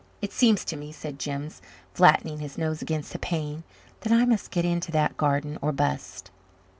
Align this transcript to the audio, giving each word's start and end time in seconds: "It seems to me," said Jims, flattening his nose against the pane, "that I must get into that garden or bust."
"It 0.19 0.33
seems 0.33 0.65
to 0.65 0.75
me," 0.75 0.91
said 0.91 1.19
Jims, 1.19 1.61
flattening 1.93 2.39
his 2.39 2.57
nose 2.57 2.81
against 2.81 3.13
the 3.13 3.19
pane, 3.19 3.63
"that 3.99 4.11
I 4.11 4.25
must 4.25 4.49
get 4.49 4.65
into 4.65 4.91
that 4.93 5.15
garden 5.15 5.59
or 5.61 5.71
bust." 5.71 6.31